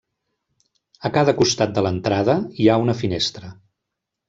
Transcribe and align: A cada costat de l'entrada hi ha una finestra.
A 1.09 1.11
cada 1.17 1.35
costat 1.41 1.77
de 1.77 1.85
l'entrada 1.87 2.39
hi 2.63 2.69
ha 2.73 2.81
una 2.87 2.99
finestra. 3.05 3.55